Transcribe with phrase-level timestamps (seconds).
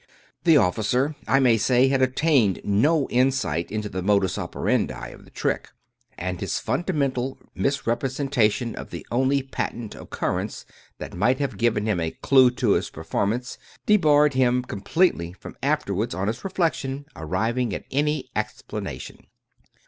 [0.45, 5.13] The offi cer, I may say, had obtained no insight into the nuxim op erandi
[5.13, 5.69] of the trick,
[6.17, 10.65] and his fundamental misrepresentation of the only patent occurrence
[10.97, 16.15] that might have given him a clew to its performance debarred him completely from afterwards,
[16.15, 19.27] on reflection, arriving at any explanation.